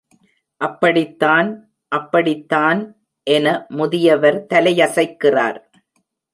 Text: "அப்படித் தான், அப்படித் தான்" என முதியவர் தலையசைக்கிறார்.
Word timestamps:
"அப்படித் 0.61 1.17
தான், 1.19 1.49
அப்படித் 1.91 2.47
தான்" 2.47 2.81
என 3.27 3.45
முதியவர் 3.77 4.39
தலையசைக்கிறார். 4.49 5.59